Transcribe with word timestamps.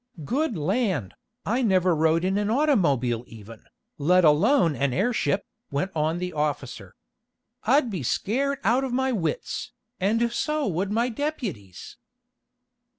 "Good 0.25 0.57
land, 0.57 1.13
I 1.45 1.61
never 1.61 1.95
rode 1.95 2.25
in 2.25 2.39
an 2.39 2.49
automobile 2.49 3.23
even, 3.27 3.65
let 3.99 4.25
alone 4.25 4.75
an 4.75 4.93
airship!" 4.93 5.45
went 5.69 5.91
on 5.95 6.17
the 6.17 6.33
officer. 6.33 6.95
"I'd 7.65 7.91
be 7.91 8.01
scared 8.01 8.57
out 8.63 8.83
of 8.83 8.91
my 8.93 9.11
wits, 9.11 9.73
and 9.99 10.33
so 10.33 10.65
would 10.65 10.91
my 10.91 11.09
deputies." 11.09 11.97